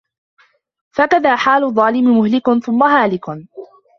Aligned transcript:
فَكَذَا 0.95 1.35
حَالُ 1.35 1.63
الظَّالِمِ 1.63 2.17
مُهْلِكٌ 2.17 2.59
ثُمَّ 2.65 2.83
هَالِكٌ 2.83 3.25